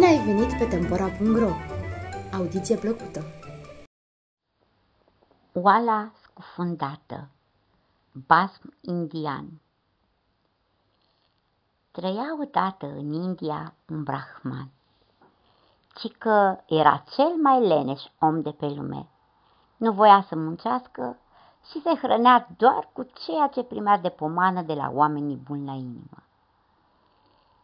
ai 0.00 0.24
venit 0.24 0.58
pe 0.58 0.64
Tempora.ro! 0.64 1.50
Audiție 2.32 2.76
plăcută! 2.76 3.24
Oala 5.52 6.10
scufundată 6.22 7.28
Basm 8.26 8.74
indian 8.80 9.60
Trăia 11.90 12.36
odată 12.40 12.86
în 12.86 13.12
India 13.12 13.74
un 13.88 14.02
brahman, 14.02 14.70
ci 15.94 16.16
că 16.18 16.56
era 16.66 17.04
cel 17.14 17.36
mai 17.42 17.66
leneș 17.66 18.02
om 18.18 18.40
de 18.40 18.50
pe 18.50 18.66
lume. 18.66 19.08
Nu 19.76 19.92
voia 19.92 20.24
să 20.28 20.36
muncească 20.36 21.16
și 21.70 21.80
se 21.80 21.94
hrănea 21.94 22.48
doar 22.56 22.88
cu 22.92 23.02
ceea 23.02 23.46
ce 23.46 23.62
primea 23.62 23.98
de 23.98 24.08
pomană 24.08 24.62
de 24.62 24.74
la 24.74 24.90
oamenii 24.92 25.36
buni 25.36 25.66
la 25.66 25.72
inimă. 25.72 26.22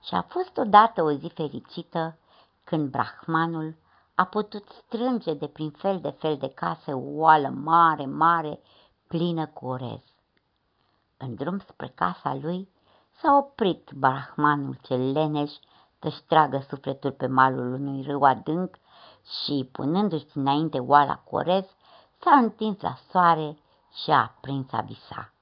Și 0.08 0.14
a 0.14 0.22
fost 0.22 0.56
odată 0.56 1.02
o 1.02 1.12
zi 1.12 1.28
fericită 1.28 2.18
când 2.64 2.90
brahmanul 2.90 3.76
a 4.14 4.24
putut 4.24 4.68
strânge 4.68 5.34
de 5.34 5.46
prin 5.46 5.70
fel 5.70 6.00
de 6.00 6.10
fel 6.10 6.36
de 6.36 6.48
case 6.48 6.92
o 6.92 7.00
oală 7.04 7.48
mare, 7.48 8.06
mare, 8.06 8.60
plină 9.06 9.46
cu 9.46 9.66
orez. 9.66 10.02
În 11.16 11.34
drum 11.34 11.58
spre 11.58 11.88
casa 11.88 12.34
lui 12.34 12.68
s-a 13.20 13.36
oprit 13.36 13.90
brahmanul 13.94 14.78
cel 14.82 15.12
leneș 15.12 15.52
să-și 16.00 16.22
tragă 16.22 16.64
sufletul 16.68 17.12
pe 17.12 17.26
malul 17.26 17.72
unui 17.72 18.02
râu 18.02 18.24
adânc 18.24 18.76
și, 19.44 19.68
punându-și 19.72 20.26
înainte 20.34 20.78
oala 20.78 21.16
cu 21.16 21.36
orez, 21.36 21.64
s-a 22.18 22.34
întins 22.36 22.80
la 22.80 22.96
soare 23.10 23.58
și 24.02 24.10
a 24.10 24.22
aprins 24.22 24.72
a 24.72 24.80
visa. 24.80 25.32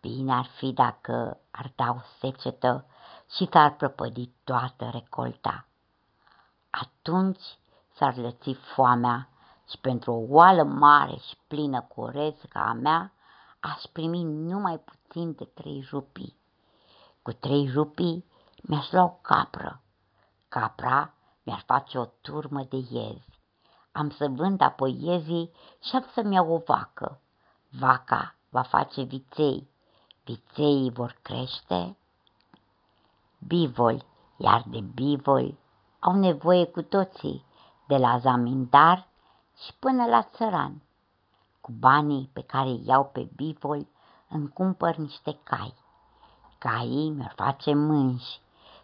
Bine 0.00 0.32
ar 0.32 0.46
fi 0.46 0.72
dacă 0.72 1.40
ar 1.50 1.72
da 1.76 1.90
o 1.90 2.00
secetă 2.18 2.86
și 3.30 3.48
s-ar 3.52 3.74
prăpădi 3.74 4.30
toată 4.44 4.88
recolta. 4.92 5.66
Atunci 6.70 7.58
s-ar 7.94 8.16
lăți 8.16 8.52
foamea 8.52 9.28
și 9.68 9.78
pentru 9.78 10.12
o 10.12 10.24
oală 10.28 10.62
mare 10.62 11.16
și 11.28 11.36
plină 11.46 11.80
cu 11.80 12.00
orez 12.00 12.34
ca 12.48 12.60
a 12.60 12.72
mea, 12.72 13.12
aș 13.60 13.82
primi 13.92 14.22
numai 14.22 14.78
puțin 14.78 15.34
de 15.34 15.44
trei 15.44 15.86
rupii. 15.90 16.36
Cu 17.22 17.32
trei 17.32 17.70
rupii 17.74 18.24
mi-aș 18.62 18.90
lua 18.90 19.02
o 19.02 19.08
capră. 19.08 19.80
Capra 20.48 21.14
mi-ar 21.42 21.62
face 21.66 21.98
o 21.98 22.04
turmă 22.04 22.62
de 22.68 22.76
iezi. 22.76 23.28
Am 23.92 24.10
să 24.10 24.28
vând 24.28 24.60
apoi 24.60 24.98
iezii 25.00 25.52
și 25.82 25.96
am 25.96 26.06
să-mi 26.14 26.34
iau 26.34 26.52
o 26.52 26.58
vacă. 26.58 27.20
Vaca 27.68 28.34
va 28.48 28.62
face 28.62 29.02
viței. 29.02 29.68
Vițeii 30.24 30.90
vor 30.90 31.18
crește. 31.22 31.96
Bivoli, 33.46 34.06
iar 34.36 34.64
de 34.66 34.80
bivoli 34.80 35.58
au 35.98 36.14
nevoie 36.14 36.64
cu 36.64 36.82
toții, 36.82 37.44
de 37.86 37.96
la 37.96 38.18
zamindar 38.18 39.08
și 39.64 39.74
până 39.78 40.06
la 40.06 40.22
țăran. 40.22 40.82
Cu 41.60 41.72
banii 41.72 42.30
pe 42.32 42.42
care 42.42 42.68
îi 42.68 42.82
iau 42.86 43.04
pe 43.04 43.28
bivol, 43.36 43.86
îmi 44.28 44.48
cumpăr 44.48 44.96
niște 44.96 45.38
cai. 45.42 45.74
Caii 46.58 47.10
mi-ar 47.10 47.32
face 47.36 47.74
mânși. 47.74 48.40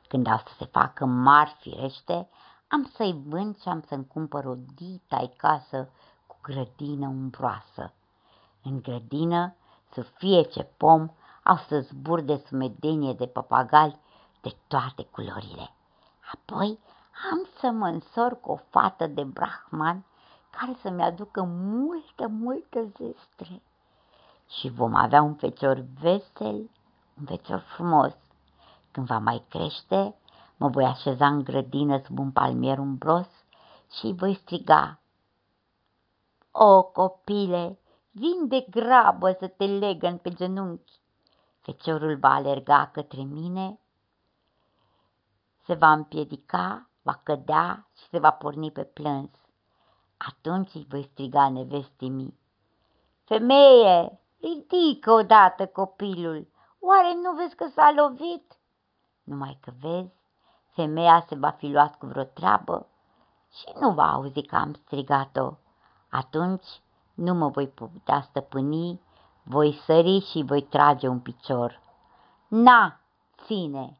Când 0.08 0.26
au 0.26 0.36
să 0.36 0.52
se 0.58 0.64
facă 0.64 1.04
mari 1.04 1.56
firește, 1.58 2.28
am 2.68 2.90
să-i 2.94 3.22
vând 3.26 3.58
și 3.60 3.68
am 3.68 3.84
să-mi 3.88 4.06
cumpăr 4.06 4.44
o 4.44 4.54
dita 4.74 5.30
casă 5.36 5.88
cu 6.26 6.36
grădină 6.42 7.06
umbroasă. 7.06 7.92
În 8.62 8.82
grădină 8.82 9.54
să 9.92 10.02
fie 10.02 10.42
ce 10.42 10.62
pom, 10.62 11.08
au 11.42 11.56
să 11.56 11.80
zbur 11.80 12.20
de 12.20 12.44
sumedenie 12.46 13.12
de 13.12 13.26
papagali 13.26 13.98
de 14.40 14.56
toate 14.66 15.02
culorile. 15.02 15.74
Apoi 16.32 16.78
am 17.30 17.48
să 17.58 17.70
mă 17.70 17.86
însor 17.86 18.40
cu 18.40 18.50
o 18.50 18.56
fată 18.56 19.06
de 19.06 19.22
brahman 19.22 20.04
care 20.50 20.76
să-mi 20.82 21.02
aducă 21.02 21.42
multă, 21.42 22.28
multă 22.28 22.82
zestre. 22.82 23.62
Și 24.48 24.68
vom 24.68 24.94
avea 24.94 25.22
un 25.22 25.34
fecior 25.34 25.84
vesel, 26.00 26.70
un 27.18 27.24
fecior 27.26 27.58
frumos. 27.58 28.16
Când 28.90 29.06
va 29.06 29.18
mai 29.18 29.44
crește, 29.48 30.14
mă 30.56 30.68
voi 30.68 30.84
așeza 30.84 31.26
în 31.26 31.44
grădină 31.44 32.00
sub 32.04 32.18
un 32.18 32.30
palmier 32.30 32.78
umbros 32.78 33.28
și 33.92 34.06
îi 34.06 34.14
voi 34.14 34.34
striga. 34.34 34.98
O, 36.50 36.82
copile, 36.82 37.78
vin 38.10 38.48
de 38.48 38.66
grabă 38.70 39.36
să 39.38 39.46
te 39.46 39.64
legăn 39.64 40.16
pe 40.16 40.30
genunchi. 40.30 40.92
Feciorul 41.60 42.16
va 42.16 42.28
alerga 42.28 42.90
către 42.92 43.22
mine, 43.22 43.78
se 45.70 45.76
va 45.76 45.92
împiedica 45.92 46.88
va 47.02 47.20
cădea 47.22 47.86
și 47.96 48.08
se 48.08 48.18
va 48.18 48.30
porni 48.30 48.70
pe 48.70 48.84
plâns. 48.84 49.30
Atunci 50.16 50.74
îi 50.74 50.86
voi 50.88 51.02
striga 51.12 51.48
nevestii 51.48 52.08
mii. 52.08 52.38
Femeie, 53.24 54.20
ridică 54.40 55.12
odată 55.12 55.66
copilul, 55.66 56.48
oare 56.80 57.14
nu 57.22 57.32
vezi 57.32 57.54
că 57.54 57.66
s-a 57.74 57.92
lovit? 57.96 58.58
Numai 59.22 59.58
că 59.60 59.72
vezi, 59.80 60.12
femeia 60.70 61.24
se 61.28 61.34
va 61.34 61.50
fi 61.50 61.66
luat 61.66 61.98
cu 61.98 62.06
vreo 62.06 62.24
treabă 62.24 62.86
și 63.52 63.72
nu 63.80 63.92
va 63.92 64.12
auzi 64.12 64.42
că 64.42 64.56
am 64.56 64.72
strigat-o. 64.72 65.52
Atunci 66.08 66.66
nu 67.14 67.34
mă 67.34 67.48
voi 67.48 67.68
putea 67.68 68.20
stăpâni, 68.20 69.00
voi 69.42 69.72
sări 69.84 70.20
și 70.30 70.42
voi 70.46 70.62
trage 70.62 71.08
un 71.08 71.20
picior. 71.20 71.80
Na, 72.48 73.00
ține! 73.44 73.99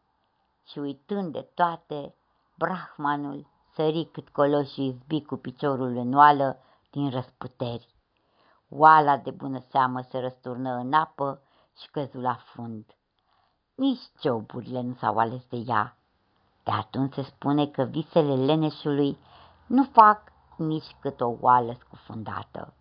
Și 0.70 0.78
uitând 0.78 1.32
de 1.32 1.48
toate, 1.54 2.14
Brahmanul 2.58 3.46
sări 3.74 4.08
cât 4.12 4.28
colo 4.28 4.62
și 4.62 4.86
izbi 4.86 5.22
cu 5.22 5.36
piciorul 5.36 5.96
în 5.96 6.14
oală 6.14 6.58
din 6.90 7.10
răsputeri. 7.10 7.94
Oala 8.68 9.16
de 9.16 9.30
bună 9.30 9.58
seamă 9.70 10.00
se 10.00 10.18
răsturnă 10.18 10.70
în 10.70 10.92
apă 10.92 11.42
și 11.76 11.90
căzu 11.90 12.18
la 12.18 12.34
fund. 12.34 12.84
Nici 13.74 14.02
cioburile 14.20 14.80
nu 14.80 14.94
s-au 14.94 15.18
ales 15.18 15.46
de 15.48 15.62
ea. 15.66 15.96
De 16.62 16.70
atunci 16.70 17.14
se 17.14 17.22
spune 17.22 17.66
că 17.66 17.82
visele 17.82 18.44
leneșului 18.44 19.18
nu 19.66 19.84
fac 19.84 20.32
nici 20.56 20.96
cât 21.00 21.20
o 21.20 21.34
oală 21.40 21.76
scufundată. 21.80 22.74